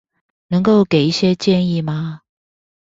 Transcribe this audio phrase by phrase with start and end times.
[0.47, 2.23] 能夠給一些建議嗎